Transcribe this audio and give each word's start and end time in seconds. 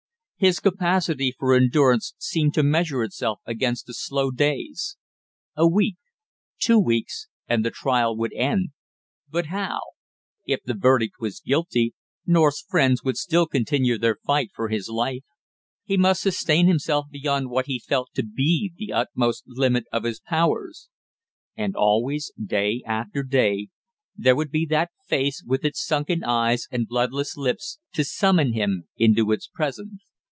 His 0.43 0.59
capacity 0.59 1.31
for 1.37 1.53
endurance 1.53 2.15
seemed 2.17 2.55
to 2.55 2.63
measure 2.63 3.03
itself 3.03 3.41
against 3.45 3.85
the 3.85 3.93
slow 3.93 4.31
days. 4.31 4.97
A 5.55 5.67
week 5.67 5.97
two 6.57 6.79
weeks 6.79 7.27
and 7.47 7.63
the 7.63 7.69
trial 7.69 8.17
would 8.17 8.33
end, 8.33 8.69
but 9.29 9.45
how? 9.53 9.77
If 10.47 10.63
the 10.65 10.73
verdict 10.73 11.17
was 11.19 11.41
guilty, 11.41 11.93
North's 12.25 12.65
friends 12.67 13.03
would 13.03 13.17
still 13.17 13.45
continue 13.45 13.99
their 13.99 14.17
fight 14.25 14.49
for 14.55 14.69
his 14.69 14.89
life. 14.89 15.21
He 15.85 15.95
must 15.95 16.23
sustain 16.23 16.65
himself 16.65 17.05
beyond 17.11 17.51
what 17.51 17.67
he 17.67 17.77
felt 17.77 18.09
to 18.15 18.23
be 18.23 18.73
the 18.75 18.91
utmost 18.91 19.43
limit 19.45 19.83
of 19.91 20.05
his 20.05 20.19
powers; 20.19 20.89
and 21.55 21.75
always, 21.75 22.31
day 22.43 22.81
after 22.87 23.21
day, 23.21 23.67
there 24.15 24.35
would 24.35 24.49
be 24.49 24.65
that 24.71 24.89
face 25.07 25.43
with 25.45 25.63
its 25.63 25.85
sunken 25.85 26.23
eyes 26.23 26.65
and 26.71 26.87
bloodless 26.87 27.37
lips, 27.37 27.77
to 27.93 28.03
summon 28.03 28.53
him 28.53 28.85
into 28.97 29.31
its 29.31 29.45
presence. 29.47 30.01